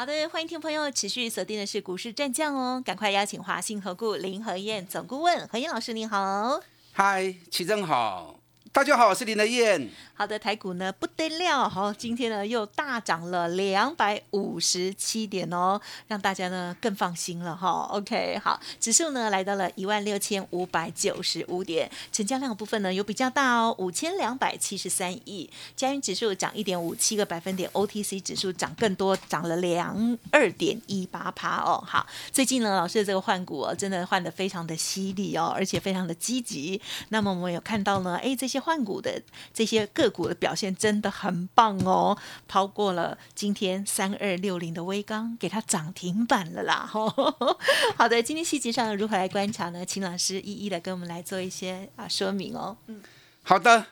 [0.00, 6.58] 好的，欢迎听众朋友持续锁定的是股市战将哦，赶快邀请华信合顾林和燕总顾问何燕老师，您好。
[6.92, 8.39] 嗨，齐正好。
[8.72, 9.90] 大家好，我是林德燕。
[10.14, 17.88] 好的，台股呢不得了，好，今天呢又大涨了两百五十七点哦，让大家呢更放心了哈。
[17.90, 25.50] OK，好，指数呢来到了一万六千五百九十五点，成交量部分呢有比较大哦，五千两百七十三亿。
[25.74, 31.82] 加元指数涨一点五七个百分点，OTC 指数涨更多，涨了两二点一八趴哦。
[31.84, 36.80] 好，最近呢老师的这个换股哦，真的换的非常的犀利哦，而且非常的积极。
[37.08, 38.59] 那么我们有看到呢，哎这些。
[38.60, 39.22] 换股的
[39.54, 42.16] 这些个股的表现真的很棒哦，
[42.48, 46.86] 超过了今天三二六零的微钢，给它涨停板了啦！
[47.96, 49.84] 好的，今天细节上如何来观察呢？
[49.84, 52.76] 请老师一一的跟我们来做一些啊说明哦。
[52.86, 53.02] 嗯，
[53.42, 53.86] 好的，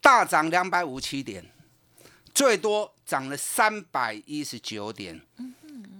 [0.00, 1.44] 大涨两百五七点，
[2.34, 5.20] 最多涨了三百一十九点。
[5.38, 5.54] 嗯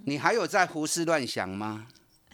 [0.04, 1.86] 你还有在胡思乱想吗？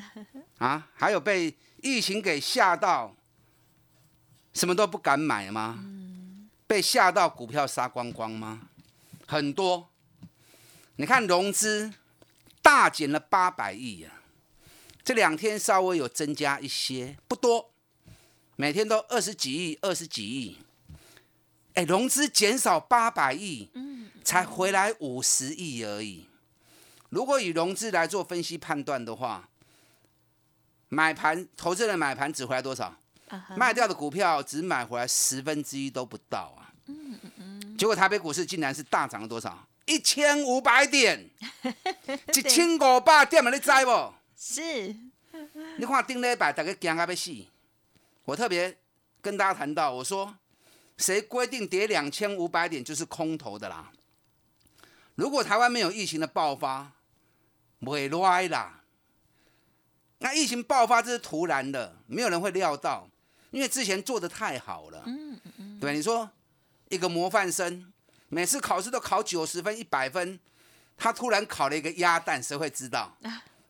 [0.59, 3.17] 啊，还有被疫情给吓到？
[4.55, 5.85] 什么都不敢买吗？
[6.67, 8.69] 被吓到股票杀光光吗？
[9.27, 9.91] 很多，
[10.97, 11.93] 你看融资
[12.63, 14.11] 大减了八百亿呀，
[15.05, 17.71] 这两天稍微有增加一些，不多，
[18.57, 20.59] 每天都二十几亿、二十几亿。
[21.75, 23.69] 哎，融资减少八百亿，
[24.23, 26.29] 才回来五十亿而已。
[27.11, 29.49] 如果以融资来做分析判断的话，
[30.89, 32.97] 买盘投资人买盘只回来多少？
[33.57, 36.73] 卖掉的股票只买回来十分之一都不到啊！
[36.87, 39.67] 嗯嗯嗯，结果台北股市竟然是大涨了多少？
[39.87, 41.29] 一千五百点，
[42.35, 44.15] 一千五百点嘛，你知不？
[44.37, 44.97] 是。
[45.79, 47.33] 你看顶礼拜大家惊到要死，
[48.25, 48.79] 我特别
[49.21, 50.37] 跟大家谈到，我说
[50.97, 53.91] 谁规定跌两千五百点就是空头的啦？
[55.17, 56.93] 如果台湾没有疫情的爆发，
[57.81, 58.83] 不会赖啦。
[60.19, 63.09] 那疫情爆发这是突然的，没有人会料到。
[63.55, 66.29] 因为之前做的太好了，嗯嗯对，你说
[66.89, 67.93] 一个模范生，
[68.29, 70.41] 每次考试都考九十分、一百分，
[70.97, 73.17] 他突然考了一个鸭蛋，谁会知道？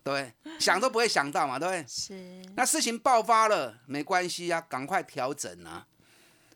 [0.03, 1.84] 对，想都不会想到嘛，对不对？
[1.87, 2.43] 是。
[2.56, 5.87] 那事情爆发了，没关系啊，赶快调整啊。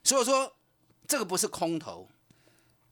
[0.02, 0.50] 所以说，
[1.06, 2.08] 这个不是空头，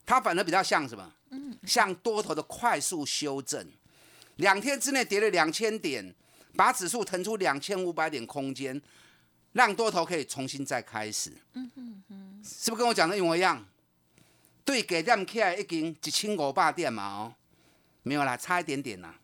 [0.05, 1.13] 它反而比较像什么？
[1.31, 3.67] 嗯，像多头的快速修正，
[4.35, 6.13] 两天之内跌了两千点，
[6.55, 8.79] 把指数腾出两千五百点空间。
[9.57, 13.65] 让多头可以重新再开始，嗯嗯嗯，是不是跟我讲的一模一样？
[14.63, 17.33] 对，给点起来已经一千五百点嘛哦，
[18.03, 19.15] 没有啦，差一点点啦，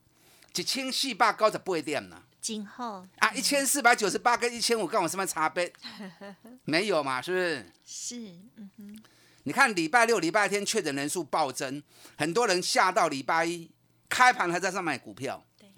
[0.55, 2.23] 一千四百九十八点啦。
[2.41, 5.71] 今后啊，一千四百九十八跟一千五跟我什么差别？
[6.65, 7.71] 没有嘛，是不是？
[7.85, 8.15] 是，
[8.55, 9.03] 嗯哼。
[9.43, 11.83] 你看礼拜六、礼拜天确诊人数暴增，
[12.17, 13.69] 很多人下到礼拜一
[14.09, 15.69] 开盘还在上买股票，对，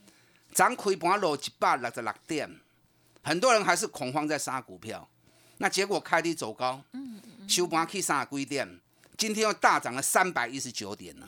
[0.54, 2.60] 涨开盘落一百六十六点。
[3.26, 5.10] 很多人还是恐慌在杀股票，
[5.58, 8.80] 那结果开低走高，嗯收盘去三几点，
[9.18, 11.28] 今天又大涨了三百一十九点呢。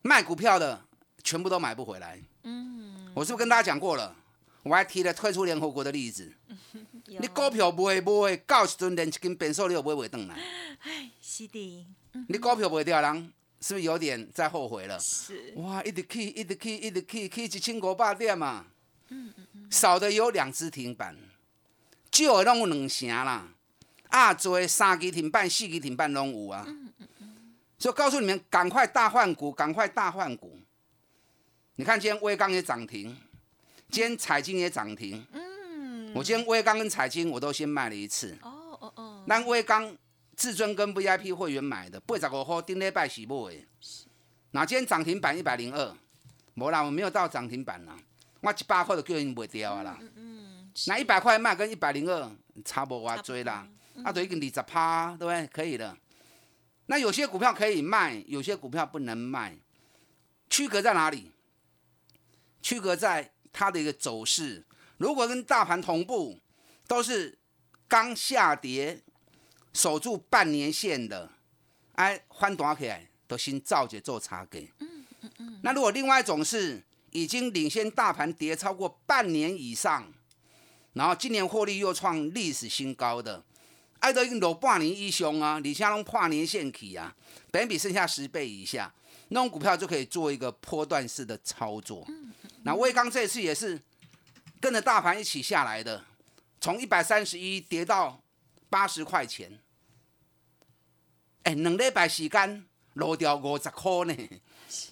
[0.00, 0.82] 卖股票的
[1.22, 2.18] 全部都买不回来。
[2.44, 4.16] 嗯，我是不是跟大家讲过了？
[4.62, 6.32] 我还提了退出联合国的例子。
[7.04, 10.34] 你股票卖卖，到时阵连一根变数你都买不回来。
[10.80, 11.86] 哎，是的。
[12.28, 14.98] 你股票卖掉人，是不是有点在后悔了？
[14.98, 15.52] 是。
[15.56, 18.64] 哇，一直去，一直去，一直去，去一千五百点嘛。
[19.08, 19.46] 嗯嗯。
[19.70, 21.16] 少的有两只停板，
[22.10, 23.48] 就拢有两成啦。
[24.08, 26.66] 啊，做三支停板、四支停板拢有啊。
[27.78, 30.58] 所以告诉你们，赶快大换股，赶快大换股。
[31.74, 33.14] 你看今天威钢也涨停，
[33.90, 35.26] 今天彩金也涨停。
[35.32, 36.12] 嗯。
[36.14, 38.34] 我今天威钢跟彩金我都先卖了一次。
[38.40, 39.24] 哦哦哦。
[39.26, 39.94] 那威钢
[40.36, 43.66] 至尊跟 VIP 会员买的，八十五号顶礼拜洗不诶。
[44.52, 45.94] 那今天涨停板一百零二，
[46.54, 47.94] 无啦，我没有到涨停板啦。
[48.46, 49.98] 我一百块就叫人卖掉啊啦，
[50.86, 52.30] 那一百块卖跟一百零二
[52.64, 53.66] 差不多追啦，
[54.04, 55.46] 啊，都已经二十趴，对不对？
[55.48, 55.96] 可以的。
[56.86, 59.58] 那有些股票可以卖，有些股票不能卖，
[60.48, 61.32] 区隔在哪里？
[62.62, 64.64] 区隔在它的一个走势。
[64.98, 66.38] 如果跟大盘同步，
[66.86, 67.36] 都是
[67.88, 69.02] 刚下跌，
[69.72, 71.28] 守住半年线的，
[71.94, 74.60] 哎，翻短起来都先照着做差价。
[74.78, 75.60] 嗯嗯嗯。
[75.64, 76.80] 那如果另外一种是，
[77.16, 80.12] 已经领先大盘跌超过半年以上，
[80.92, 83.42] 然后今年获利又创历史新高的，
[84.00, 87.16] 爱都已经落半年以上啊，而且拢破年线起啊，
[87.50, 88.92] 本比剩下十倍以下，
[89.28, 92.06] 那种股票就可以做一个波段式的操作。
[92.64, 93.80] 那威刚这次也是
[94.60, 96.04] 跟着大盘一起下来的，
[96.60, 98.22] 从一百三十一跌到
[98.68, 99.58] 八十块钱，
[101.44, 104.14] 哎，两礼拜时间落掉五十块呢，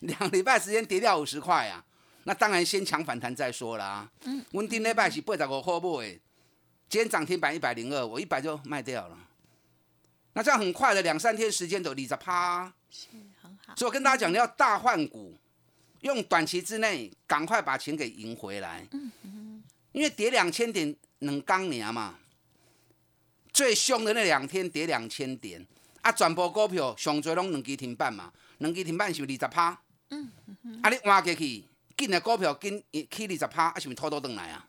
[0.00, 1.85] 两礼拜时间跌掉五十块啊。
[2.25, 4.11] 那当然先抢反弹再说啦。
[4.25, 6.09] 嗯，温丁那拜是八十五块买，
[6.88, 9.19] 今天涨停板一百零二，我一百就卖掉了。
[10.32, 13.09] 那这样很快的两三天时间都离着趴，是
[13.41, 13.75] 很好。
[13.76, 15.37] 所以我跟大家讲，你要大换股，
[16.00, 18.87] 用短期之内赶快把钱给赢回来。
[18.93, 19.62] 嗯嗯。
[19.93, 22.19] 因为跌两千点能刚年嘛，
[23.53, 25.65] 最凶的那两天跌两千点，
[26.00, 29.79] 啊，全部股票上最拢两支停板嘛，两支停板是二十趴。
[30.09, 30.31] 嗯
[30.65, 30.81] 嗯。
[30.82, 31.65] 啊，你换过去。
[31.96, 34.69] 进的股票跟起二十趴，啊，是咪偷偷等来啊？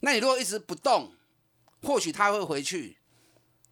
[0.00, 1.14] 那你如果一直不动，
[1.82, 2.96] 或许他会回去。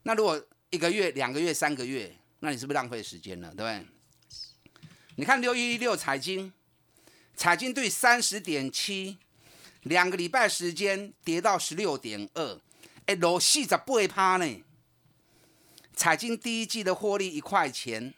[0.02, 3.48] 那如果一个月、两个月、三个月，那你是不是浪费时间了？
[3.54, 3.86] 对不对？
[5.16, 6.52] 你看六一六彩金，
[7.34, 9.18] 彩金对三十点七，
[9.82, 12.60] 两个礼拜时间跌到十六点二，
[13.06, 14.64] 哎，落四十八趴呢。
[15.94, 18.14] 彩金第一季的获利一块钱，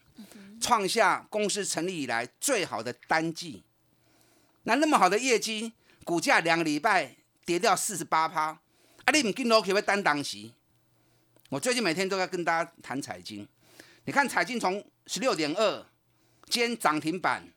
[0.60, 3.62] 创下公司成立以来最好的单季。
[4.64, 5.72] 那那么好的业绩，
[6.04, 7.16] 股价两个礼拜
[7.46, 8.42] 跌掉四十八趴，
[9.04, 10.50] 啊，你唔跟落去会担当时？
[11.48, 13.48] 我最近每天都在跟大家谈财经，
[14.04, 15.86] 你看财经从十六点二，
[16.48, 17.48] 今天涨停板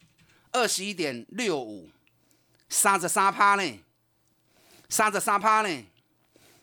[0.53, 1.89] 二十一点六五，
[2.69, 3.79] 三十三趴呢，
[4.87, 5.85] 三十三趴呢，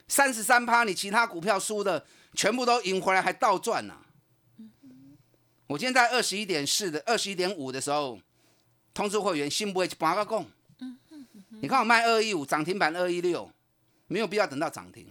[0.08, 3.94] 三十三趴，你其他股票输的全部都赢回来，还倒赚呢。
[5.66, 8.18] 我今天在二十一点四的二十一点五的时候。
[8.92, 10.46] 通知会员，新不会一半个讲。
[11.62, 13.50] 你看我卖二一五涨停板二一六，
[14.06, 15.06] 没有必要等到涨停。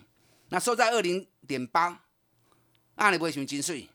[0.49, 2.01] 那收在二零点八，
[2.95, 3.87] 那你不会想真水？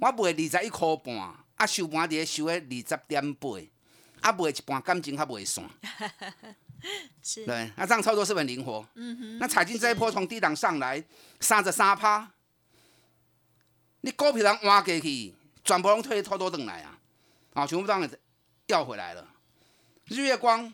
[0.00, 1.16] 我卖二十一块半，
[1.56, 3.48] 啊收盘伫收喺二十点八，
[4.20, 5.68] 啊卖一半感情还袂散。
[7.22, 7.44] 是。
[7.44, 8.86] 对，那这样操作是不是很灵活？
[8.94, 9.38] 嗯哼。
[9.38, 11.02] 那彩金这一波从低档上来
[11.40, 12.30] 三十三趴，
[14.02, 15.34] 你股票人换过去，
[15.64, 16.98] 全部拢退偷偷转来啊！
[17.54, 18.10] 啊，全部当然。
[18.68, 19.26] 调回来了，
[20.04, 20.70] 日月光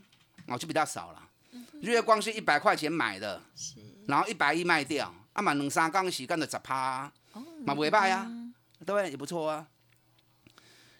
[0.48, 1.22] 哦就比较少了。
[1.80, 3.40] 日月光是一百块钱买的，
[4.08, 7.10] 然后一百一卖掉，啊嘛两三缸洗干的十趴，
[7.64, 8.28] 嘛不歹呀，
[8.80, 9.10] 对不对？
[9.10, 9.68] 也不错啊。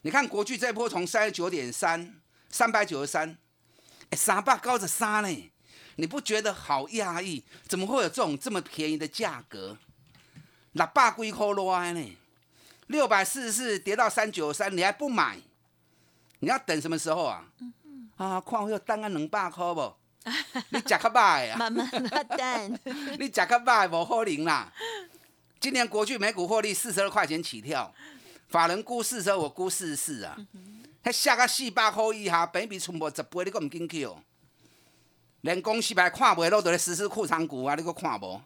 [0.03, 2.15] 你看国巨这波从三十九点三，
[2.49, 3.37] 三百九十三，
[4.11, 5.51] 哎三百高着三呢，
[5.97, 7.43] 你不觉得好压抑？
[7.67, 9.77] 怎么会有这种这么便宜的价格？
[10.73, 12.17] 六百几块落来呢？
[12.87, 15.41] 六百四十四跌到三九三，你还不买？
[16.41, 17.45] 你要等什么时候啊？
[18.17, 19.95] 啊，看我有等啊两百块不？
[20.71, 21.57] 你食较歹啊？
[21.57, 22.79] 慢慢的等。
[23.19, 24.73] 你食较歹无可能啦。
[25.61, 27.93] 今年国巨每股获利四十二块钱起跳，
[28.49, 30.37] 法人估四十二，我估四十四啊。
[31.03, 34.19] 还下个四百块以下，本比全部十倍，你阁唔进去哦？
[35.43, 37.75] 连公司牌看袂落，都来实施库藏股啊！
[37.75, 38.41] 你阁看无？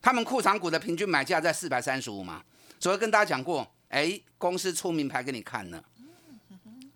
[0.00, 2.42] 他们库藏股的平均买价在四百三十五嘛。
[2.78, 5.84] 昨天跟大家讲过，哎，公司出名牌给你看了。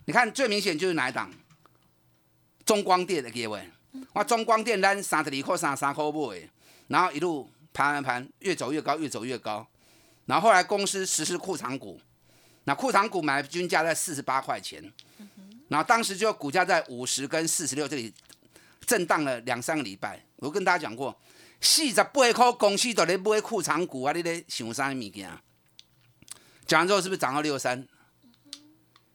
[0.09, 1.31] 你看最明显就是哪一档？
[2.65, 3.71] 中光电的各位，
[4.15, 6.49] 哇，中光电单三十二块三三块买，
[6.87, 9.69] 然后一路盘盘盘，越走越高，越走越高。
[10.25, 12.01] 然后后来公司实施库藏股，
[12.65, 14.83] 那库藏股买均价在四十八块钱，
[15.69, 18.11] 然后当时就股价在五十跟四十六这里
[18.87, 20.25] 震荡了两三个礼拜。
[20.37, 21.15] 我跟大家讲过，
[21.61, 25.31] 四十八块公司都在买库藏股啊，你在想啥物件？
[26.67, 27.87] 讲完之后是不是涨到六十三？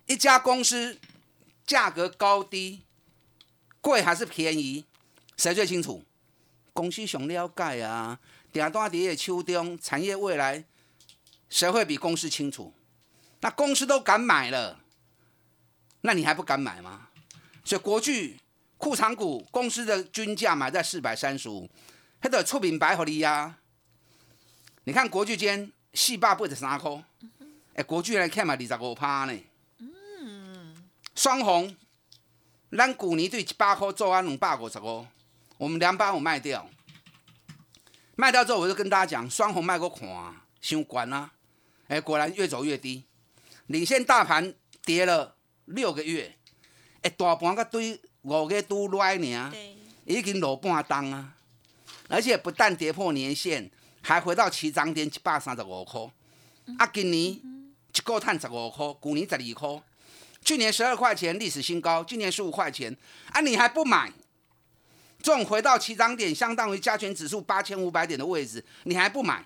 [0.05, 0.99] 一家公司
[1.65, 2.81] 价格高低
[3.79, 4.85] 贵还是便宜，
[5.37, 6.03] 谁最清楚？
[6.73, 8.19] 公司想了解啊！
[8.51, 10.63] 顶端底的秋冬产业未来，
[11.49, 12.73] 谁会比公司清楚？
[13.41, 14.79] 那公司都敢买了，
[16.01, 17.09] 那你还不敢买吗？
[17.63, 18.39] 所以国巨
[18.77, 21.69] 库藏股公司的均价买在四百三十五，
[22.19, 23.59] 它的出品白合理呀。
[24.83, 27.03] 你看国巨间四百八十三块，
[27.75, 29.39] 哎，国巨来看嘛，二十五趴呢。
[31.15, 31.75] 双红，
[32.75, 35.05] 咱去年对一百块做完两百五十五，
[35.57, 36.67] 我们两百五卖掉，
[38.15, 40.07] 卖掉之后我就跟大家讲，双红卖个看，
[40.59, 41.31] 伤关啊！
[41.87, 43.03] 哎，果然越走越低，
[43.67, 44.53] 领先大盘
[44.83, 46.35] 跌了六个月，
[47.03, 49.53] 哎，大盘个对五个都来呢，
[50.05, 51.35] 已经落半档啊！
[52.09, 53.69] 而且不但跌破年线，
[54.01, 56.01] 还回到起涨点一百三十五块。
[56.79, 59.83] 啊，今年一个赚十五块，去年十二块。
[60.43, 62.95] 去年十二块钱历史新高，今年十五块钱
[63.31, 63.41] 啊！
[63.41, 64.11] 你还不买？
[65.21, 69.45] 这种回到起涨点，相当于加权指数八千五百点的位置，你还不买？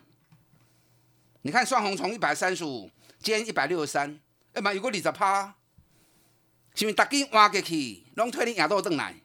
[1.44, 2.89] 你看双红从一百三十五，
[3.20, 4.20] 今天一百六十三，
[4.54, 5.56] 哎妈，有个二十趴，
[6.74, 6.94] 是不是？
[6.94, 9.16] 大金挖过去，拢推你亚豆邓来，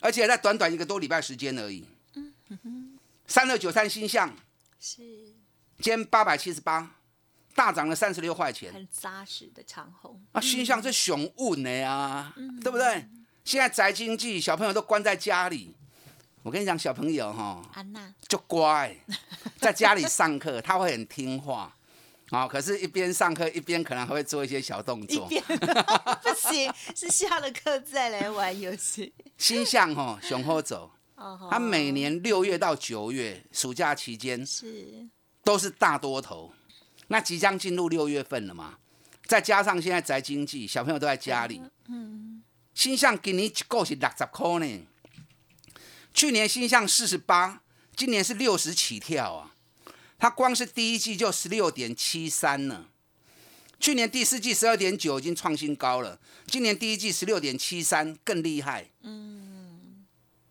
[0.00, 1.86] 而且在短短一个多礼拜时间而已。
[3.26, 4.34] 三六九三新项
[4.80, 5.34] 是，今
[5.92, 6.96] 天八百七十八，
[7.56, 10.40] 大涨了三十六块钱，很扎实的长虹啊！
[10.40, 12.32] 新项是雄稳的呀，
[12.62, 13.08] 对不对？
[13.44, 15.74] 现在宅经济，小朋友都关在家里。
[16.42, 18.94] 我跟你讲，小朋友哈，安娜就乖，
[19.58, 21.74] 在家里上课， 他会很听话。
[22.30, 25.28] 啊，可是，一边上课一边可能还会做一些小动作。
[26.22, 29.14] 不行，是下了课再来玩游戏。
[29.38, 30.90] 新向哈，雄厚走。
[31.50, 35.08] 他每年六月到九月暑假期间是
[35.42, 36.52] 都是大多头。
[37.08, 38.78] 那即将进入六月份了嘛？
[39.26, 41.60] 再加上现在宅经济，小朋友都在家里。
[41.88, 42.42] 嗯。
[42.74, 44.86] 新向今年一个是六十块呢，
[46.12, 47.62] 去年新向四十八，
[47.96, 49.54] 今年是六十起跳啊！
[50.18, 52.84] 它光是第一季就十六点七三呢，
[53.80, 58.90] 去年第四季十二点九已经创新高了，今年第一季十六点七三更厉害。
[59.00, 60.04] 嗯，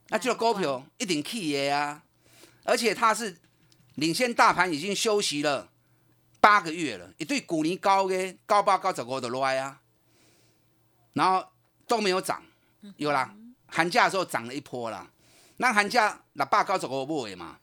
[0.07, 2.01] 那这个股票一定起的啊！
[2.63, 3.37] 而且它是
[3.93, 5.69] 领先大盘已经休息了
[6.45, 9.81] 八个月了，一对股年高的高八高十五的来啊，
[11.13, 11.43] 然后。
[11.87, 12.41] 都没有涨，
[12.97, 13.31] 有啦，
[13.67, 15.07] 寒假的时候涨了一波啦。
[15.57, 17.59] 那寒假那八高走过不尾嘛？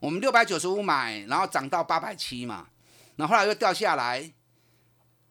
[0.00, 2.68] 我们六百九十五买，然后涨到八百七嘛，
[3.16, 4.32] 然后后来又掉下来，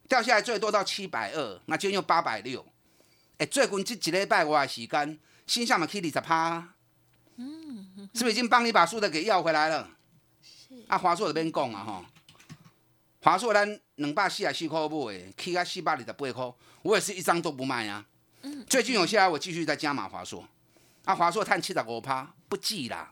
[0.08, 2.64] 掉下来最多到七百二，那今天又八百六。
[3.40, 6.76] 哎，最近这几礼拜我时间，新向嘛去二十趴，
[7.38, 9.90] 嗯，是不是已经帮你把输的给要回来了？
[10.44, 10.86] 是。
[10.88, 12.06] 啊，华硕这边讲啊哈，
[13.26, 16.54] 华硕咱两百四十四块买，去到四百二十八块，
[16.84, 18.06] 我也是一张都不卖啊。
[18.70, 20.48] 最近有些来，我继续在加码华硕。
[21.06, 23.12] 啊，华硕碳七十五趴不记啦。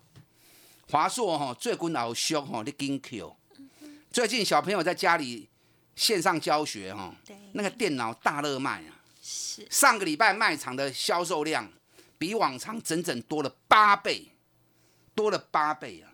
[0.91, 3.35] 华硕哈最近老凶哈，你跟 Q。
[4.11, 5.49] 最近小朋友在家里
[5.95, 7.11] 线上教学哈，
[7.53, 8.93] 那个电脑大热卖啊。
[9.19, 9.67] 是。
[9.71, 11.67] 上个礼拜卖场的销售量
[12.19, 14.27] 比往常整整多了八倍，
[15.15, 16.13] 多了八倍啊。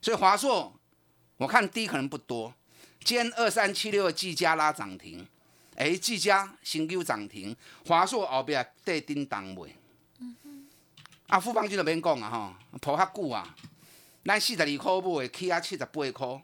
[0.00, 0.72] 所以华硕
[1.36, 2.54] 我看低可能不多。
[3.04, 5.26] 今天二三七六的技嘉拉涨停。
[5.76, 9.74] 哎，技嘉新旧涨停，华硕后边带叮当位。
[11.28, 13.54] 啊，富邦就那边讲啊，吼，抱较久啊，
[14.24, 16.42] 咱四十二块买，起啊七十八块，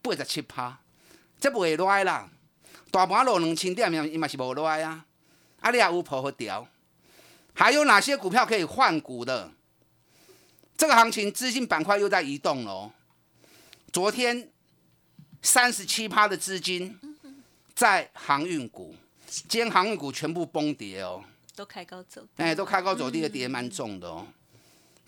[0.00, 0.80] 八十七趴，
[1.38, 2.30] 这袂赖啦。
[2.90, 5.04] 大盘落两千点，伊嘛是无赖啊。
[5.60, 6.66] 啊，你也有抱好调。
[7.52, 9.52] 还有哪些股票可以换股的？
[10.78, 12.90] 这个行情资金板块又在移动了。
[13.92, 14.49] 昨天
[15.42, 16.98] 三十七趴的资金。
[17.72, 18.94] 在航运股，
[19.26, 21.24] 今天航运股全部崩跌哦，
[21.56, 24.26] 都开高走，哎，都开高走低的跌蛮重的哦。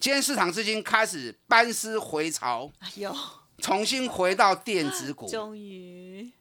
[0.01, 3.15] 今天市场资金开始班师回朝，哎呦，
[3.59, 6.33] 重新回到电子股， 终于，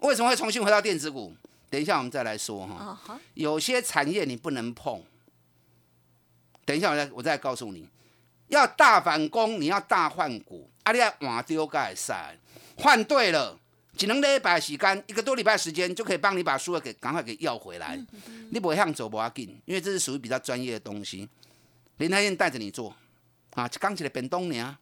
[0.00, 1.34] 为什么会重新回到电子股？
[1.68, 3.20] 等一下我们再来说哈。
[3.34, 5.02] 有些产业你不能碰，
[6.64, 7.86] 等一下我再我再告诉你，
[8.46, 12.38] 要大反攻，你要大换股，啊，你要换丢盖赛，
[12.78, 13.58] 换对了。
[13.96, 17.96] 一两礼拜时间，一个多礼拜时间就可以帮你把书给赶快给要回来。
[18.50, 21.28] 你不会向走不要紧，因为这是属于比较专业的东西。
[21.98, 22.94] 林太燕带着你做，
[23.52, 24.76] 啊，刚起来变东年，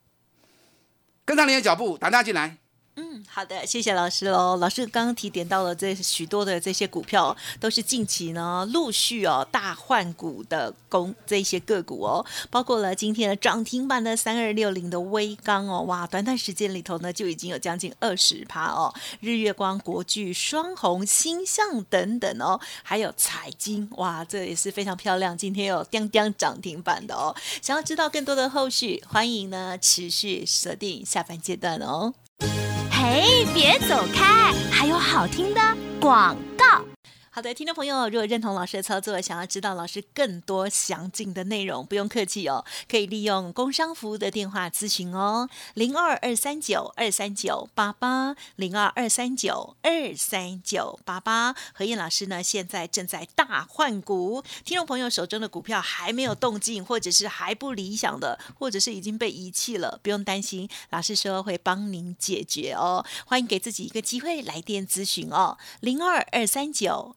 [1.27, 2.57] 跟上你的脚步，打电话进来。
[2.95, 4.59] 嗯，好的，谢谢老师喽。
[4.59, 18.93] 老师刚刚提点到了这许多的这些股票，都是近期呢陆续哦大换股的公这些个股哦，包括了今天的涨停板的三二六零的微钢哦，哇，短短时间里头呢就已经有将近二十趴哦。
[19.21, 27.35] 日月光、国巨、双红、星象等等哦，还有彩金，哇，这也是非常漂亮，今天有叮叮涨停板的哦。
[27.63, 32.13] 想要知道更多的后续，欢迎呢持续锁定下半阶段哦。
[33.03, 34.53] 嘿，别走开！
[34.71, 35.61] 还有好听的
[36.01, 36.37] 广。
[37.35, 51.57] 好的，听众朋友，如果认同老师的操作，想要知道老师更多详尽的内容，不用客气哦，可以利用工商服务的电话咨询哦，零二二三九二三九八八，零二二三九二三九八八。
[51.73, 63.03] 何燕老师呢，现在正在大换股，听众朋友手中的股票还没有动静，或者是还不理想的，或者是已经被遗弃了，不用担心，老师说会帮您解决哦。
[63.25, 67.17] 欢迎给自己一个机会来电咨询哦，零二二三九。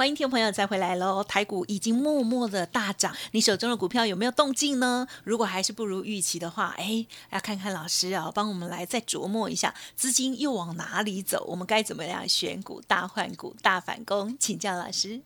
[0.00, 1.22] 欢迎听众朋友再回来喽！
[1.22, 5.06] 台股已经默默的大涨，你手中的股票有没有动静呢？
[5.24, 11.44] 如果还是不如预期的话，哎，要看看老师啊，帮我们来再琢磨一下，资金又往哪里走？
[11.46, 14.34] 我们该怎么样选股、大换股、大反攻？
[14.40, 15.20] 请教老师。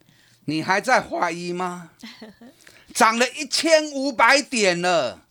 [0.46, 1.92] 你还在怀疑吗？
[2.92, 5.22] 涨了一千五百点了，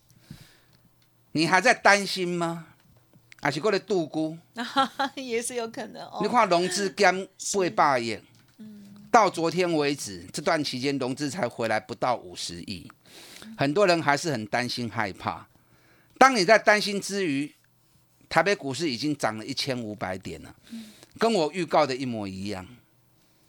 [1.32, 2.68] 你还在担心吗？
[3.42, 4.38] 还是过来度估？
[5.16, 6.20] 也是有可能哦。
[6.22, 7.28] 你看融资减
[7.76, 8.18] 八百亿。
[9.14, 12.90] 到昨天为止，这段期间融资才回来不到五十亿，
[13.56, 15.46] 很多人还是很担心害怕。
[16.18, 17.54] 当你在担心之余，
[18.28, 20.52] 台北股市已经涨了一千五百点了，
[21.16, 22.66] 跟我预告的一模一样。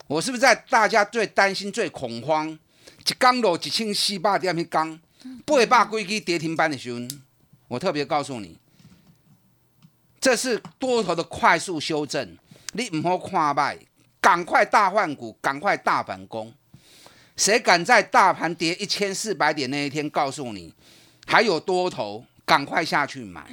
[0.06, 4.96] 我是不是在大家最担心、最恐慌，一刚落一千四百点去刚
[5.68, 7.00] 八百几支跌停板的时候，
[7.66, 8.56] 我特别告诉你，
[10.20, 12.38] 这是多头的快速修正，
[12.74, 13.76] 你唔好看卖。
[14.26, 16.52] 赶快大换股，赶快大反攻！
[17.36, 20.74] 谁敢在大盘跌一千四百点那一天告诉你
[21.24, 23.46] 还有多头，赶快下去买！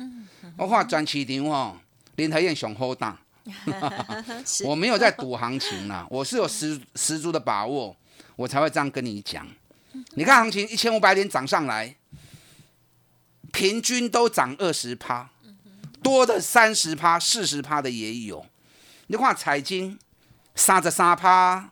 [0.57, 1.77] 我话转期场哦，
[2.15, 3.19] 林和燕雄好大，
[4.65, 7.95] 我没有在赌行情啦，我是有十十足的把握，
[8.35, 9.47] 我才会这样跟你讲。
[10.15, 11.95] 你看行情一千五百点涨上来，
[13.51, 15.29] 平均都涨二十趴，
[16.01, 18.43] 多的三十趴、四十趴的也有。
[19.05, 19.99] 你看财经。
[20.55, 21.71] 三十三趴，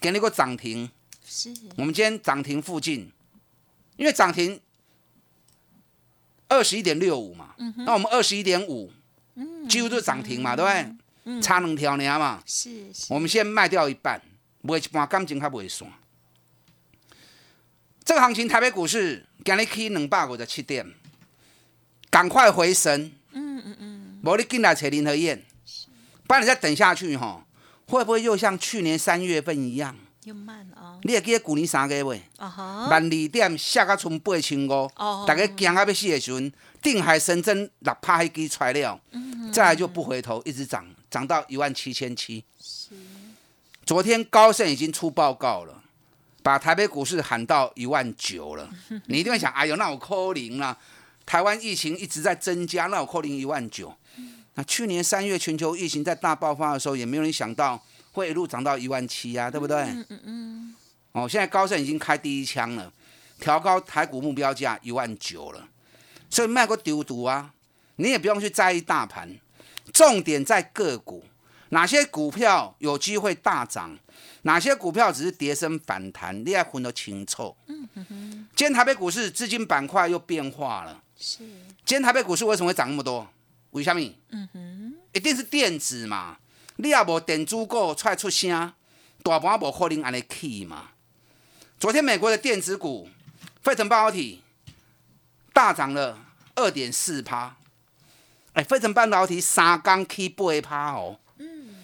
[0.00, 0.90] 给你个涨停。
[1.24, 1.52] 是。
[1.76, 3.10] 我们今天涨停附近，
[3.96, 4.60] 因为涨停
[6.48, 8.92] 二十一点六五嘛，那我们二十一点五，
[9.68, 10.70] 几乎都是涨停嘛，对不
[11.24, 11.40] 对？
[11.40, 12.42] 差两条呢嘛。
[12.46, 12.92] 是。
[13.08, 14.20] 我们先卖掉一半，
[14.60, 15.90] 卖一半感情还袂算。
[18.04, 20.94] 这个行情，台北股市今日起两百五十七点，
[22.10, 23.12] 赶快回神。
[23.30, 24.20] 嗯嗯嗯。
[24.24, 25.44] 无你进来找林和燕，
[26.26, 27.46] 不然你再等下去哈。
[27.86, 29.96] 会不会又像去年三月份一样？
[30.24, 31.00] 又慢哦！
[31.02, 32.22] 你会记得去年三月未？
[32.38, 34.90] 万二点下个剩八千五，
[35.26, 39.00] 大家惊啊要死的时阵，定海神针六拍迄支出来了，
[39.52, 42.44] 再来就不回头，一直涨，涨到一万七千七。
[43.84, 45.82] 昨天高盛已经出报告了，
[46.40, 48.70] 把台北股市喊到一万九了。
[49.06, 50.78] 你一定会想，哎呦，那我扣零了。
[51.26, 53.92] 台湾疫情一直在增加，那我扣零一万九。
[54.54, 59.78] 那去年三月全球疫情在大爆发的时候，也没有人想到会一路涨到一万七呀，对不对？
[59.78, 60.74] 嗯嗯嗯。
[61.12, 62.92] 哦，现在高盛已经开第一枪了，
[63.38, 65.68] 调高台股目标价一万九了，
[66.30, 67.52] 所以卖个丢毒啊！
[67.96, 69.28] 你也不用去在意大盘，
[69.92, 71.24] 重点在个股，
[71.68, 73.98] 哪些股票有机会大涨，
[74.42, 77.54] 哪些股票只是跌升反弹，你要分得清楚。
[77.66, 78.48] 嗯哼哼。
[78.56, 81.02] 今天台北股市资金板块又变化了。
[81.18, 81.38] 是。
[81.84, 83.28] 今天台北股市为什么会涨那么多？
[83.72, 84.00] 为什么？
[84.30, 86.38] 嗯哼，一定是电子嘛。
[86.76, 88.72] 你也无电子股出来出声，
[89.22, 90.88] 大盘无可能安尼起嘛。
[91.78, 93.08] 昨天美国的电子股，
[93.62, 94.42] 费城半导体
[95.52, 96.18] 大涨了
[96.54, 97.56] 二点四趴。
[98.54, 101.18] 哎，费城半导体三刚起八趴哦。
[101.38, 101.74] 嗯。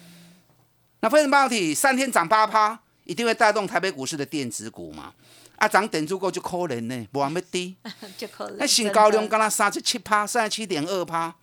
[1.01, 5.13] 那费城半导体三天涨八趴，一定会带动台北股市的电子股嘛？
[5.55, 7.75] 啊，涨电子股就可怜呢，无那么低。
[8.17, 8.57] 就可能。
[8.57, 11.35] 那新高量刚刚三十七趴，三十七点二趴。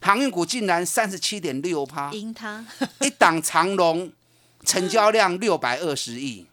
[0.00, 2.64] 航运股竟然三十七点六趴，赢它
[3.00, 4.12] 一档长龙
[4.64, 6.46] 成交量六百二十亿，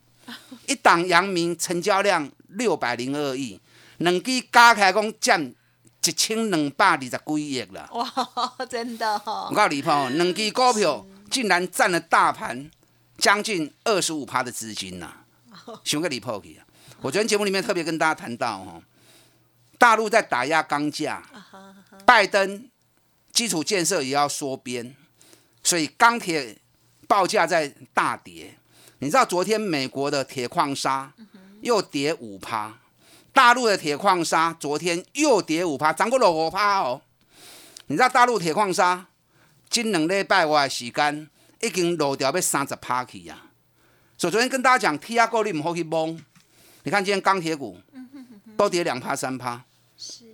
[0.67, 3.59] 一档阳明成交量六百零二亿，
[3.97, 5.53] 两支加起来讲占
[6.03, 7.87] 一千两百二十几亿了。
[7.91, 9.47] 哇，真的哦！
[9.51, 12.69] 我告诉你哦，两支股票竟然占了大盘
[13.17, 15.13] 将近二十五趴的资金呐，
[15.83, 16.65] 想个离谱去啊！
[17.01, 18.81] 我昨天节目里面特别跟大家谈到哦，
[19.77, 21.21] 大陆在打压钢价，
[22.05, 22.72] 拜登。
[23.33, 24.95] 基础建设也要缩编，
[25.63, 26.55] 所以钢铁
[27.07, 28.55] 报价在大跌。
[28.99, 31.11] 你知道昨天美国的铁矿砂
[31.61, 32.79] 又跌五趴，
[33.33, 37.01] 大陆的铁矿砂昨天又跌五趴，涨过了五趴哦。
[37.87, 39.07] 你知道大陆铁矿砂
[39.69, 41.27] 近两礼拜我时间
[41.59, 43.49] 已经落掉要三十趴去呀。
[44.17, 46.15] 所以昨天跟大家讲，T R 股你唔好去摸。
[46.83, 47.77] 你看今天钢铁股
[48.55, 49.65] 都跌两趴三趴，
[49.97, 50.25] 是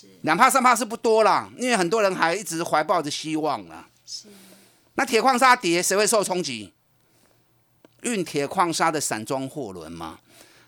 [0.00, 3.86] 是，两帕三帕是不多啦，因为很多人还一直怀抱着希望啦。
[4.06, 4.28] 是，
[4.94, 6.72] 那铁矿砂跌，谁会受冲击？
[8.02, 10.18] 运铁矿砂的散装货轮嘛。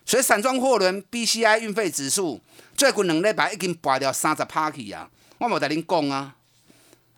[0.04, 2.40] 所以散装货轮 B C I 运费指数
[2.76, 5.08] 最近两礼拜已经拔掉三十趴去啊！
[5.38, 6.36] 我冇同恁讲啊，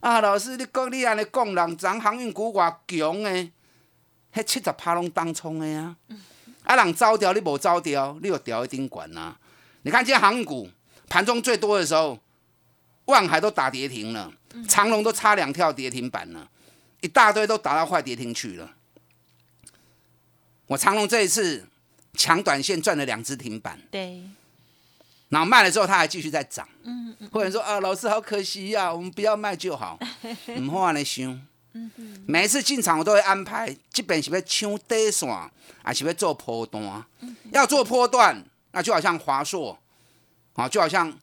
[0.01, 3.51] 啊老师，你讲你安尼讲，人咱航运股偌强诶，
[4.35, 5.97] 迄七十趴拢当冲诶啊！
[6.63, 9.37] 啊人走掉你无走掉，你又掉一定管啊！
[9.83, 10.69] 你看今天航运股
[11.09, 12.19] 盘中最多的时候，
[13.07, 14.33] 万海都打跌停了，
[14.69, 16.49] 长隆都差两跳跌停板了，
[17.01, 18.71] 一大堆都打到快跌停去了。
[20.67, 21.67] 我长隆这一次。
[22.17, 24.23] 抢短线赚了两只停板，对，
[25.29, 26.69] 然后卖了之后，它还继续在涨。
[26.85, 29.99] 嗯嗯，或者说啊，老师好可惜呀，我们不要卖就好。
[30.57, 31.29] 唔好安尼想。
[31.73, 35.29] 嗯嗯，每一次进场我都会安排，基本是要抢底线，
[35.83, 37.05] 还是要做波段。
[37.51, 39.77] 要做波段，那就好像华硕，
[40.55, 41.17] 啊，就好像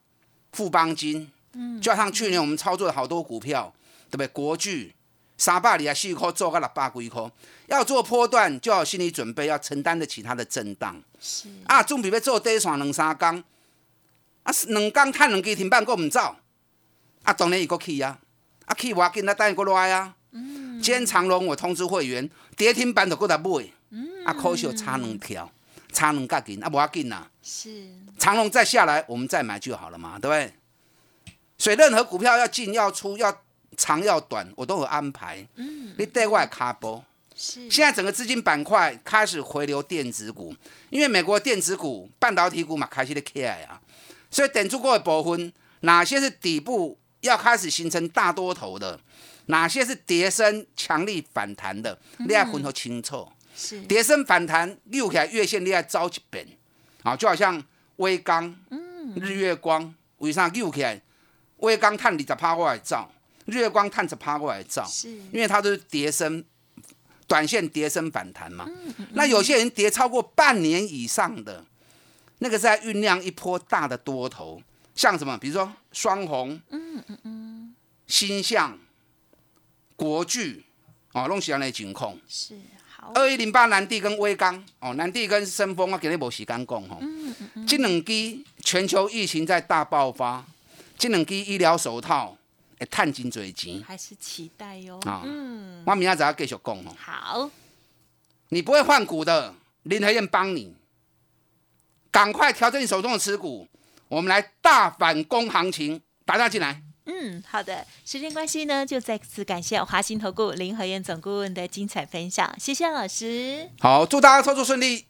[0.54, 3.74] 富邦金，嗯，就好像去年我们操作了好多股票，
[4.10, 4.28] 对不对？
[4.28, 4.94] 国巨。
[5.38, 7.20] 三百里啊，四块做个六百几块，
[7.65, 11.02] 要做波段就要心理准备，要承担得起它的震荡。
[11.20, 13.44] 是啊，总比要做短线两三工，
[14.44, 16.36] 啊，两工赚两支停板，够唔走？
[17.24, 18.20] 啊，当然伊个去啊，
[18.65, 20.13] 啊去我紧，那等伊个来啊。
[20.30, 20.80] 嗯。
[20.80, 23.50] 今天长隆我通知会员，跌停板就搁来买。
[23.89, 24.24] 嗯。
[24.24, 25.52] 啊，可惜差两条，
[25.91, 27.28] 差两角紧，啊，无要紧呐。
[27.43, 27.88] 是。
[28.17, 30.54] 长隆再下来，我们再买就好了嘛，对不对？
[31.58, 33.41] 所以任何股票要进要出要。
[33.77, 35.47] 长要短，我都有安排。
[35.56, 37.69] 嗯，你对外卡波是。
[37.69, 40.54] 现在整个资金板块开始回流电子股，
[40.89, 43.82] 因为美国电子股、半导体股嘛开始的起来啊，
[44.30, 48.99] 所以等住过的部分，哪些是底部要开始形成大多头的，
[49.45, 53.25] 哪些是跌升强力反弹的，你要分得清楚。
[53.56, 53.80] 是。
[53.84, 56.45] 跌升反弹溜起来月线，你要招一遍。
[57.03, 57.61] 啊，就好像
[57.97, 61.01] 微钢、嗯，日月光，为啥溜起来？
[61.57, 63.11] 微钢探你十趴过来造。
[63.45, 66.45] 月光探着趴过来照，是，因为它都是叠升，
[67.27, 68.69] 短线叠升反弹嘛。
[69.13, 71.65] 那有些人跌超过半年以上的，
[72.37, 74.61] 那个在酝酿一波大的多头，
[74.95, 75.37] 像什么？
[75.37, 78.77] 比如说双红，嗯嗯嗯，星象、
[79.95, 80.63] 国巨，
[81.13, 82.15] 哦，弄起来那情况。
[82.27, 82.57] 是
[83.01, 83.11] 好。
[83.15, 86.99] 二一零八南地跟威刚，哦，南地跟深丰，我给你无时间讲吼。
[87.01, 87.67] 嗯嗯嗯。
[87.67, 90.45] 这两支全球疫情在大爆发，
[90.97, 92.37] 这两支医疗手套。
[92.89, 94.99] 探金嘴钱，还是期待哟。
[95.05, 96.95] 啊，嗯，我明仔要继续讲哦。
[96.97, 97.47] 好，
[98.49, 100.73] 你不会换股的，林和燕帮你，
[102.09, 103.67] 赶快调整你手中的持股，
[104.07, 106.81] 我们来大反攻行情，打打进来。
[107.12, 113.69] 嗯，好的，时间关系呢，就再次感谢华兴投顾林和燕总顾问的精彩分享，谢谢老师。
[113.80, 115.06] 好，祝大家操作顺利。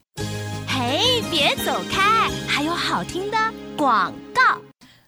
[0.66, 3.38] 嘿，别走开，还有好听的
[3.76, 4.31] 广告。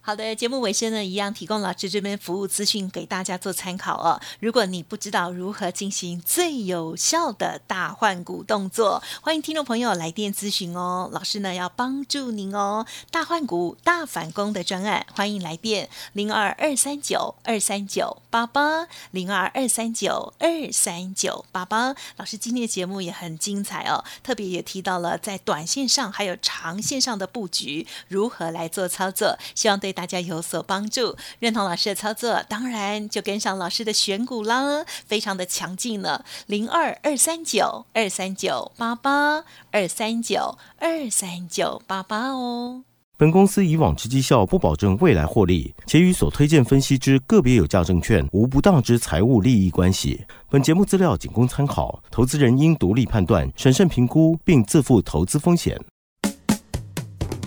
[0.06, 4.20] 好的，节目尾声呢，一样提供老师这边服务资讯给大家做参考哦。
[4.38, 11.08] 如果你不知道如何进行最有效的大换股动作，欢迎听众朋友来电咨询哦。
[11.10, 21.94] 老师呢要帮助您哦，大换股、大反攻的专案，欢迎来电零二二三九二三九八八零二二三九二三九八八。
[22.18, 29.93] 老师今天的节目也很精彩哦，特别也提到了在短线上还有长线上的布局如何来做操作，希望对。
[29.94, 36.24] 大家有所帮助，认同老师的操作，当然就跟上老师的选股啦，非常的强劲了。
[36.46, 42.82] 零二二三九二三九八八二三九二三九八八哦。
[43.16, 50.26] 本公司以往之绩效不保证未来获利，且与所推荐分析之个别有价证券无不当之财务利益关系。
[50.50, 55.80] 本节目资料仅供参考，投资人应独立判断、审慎评估，并自负投资风险。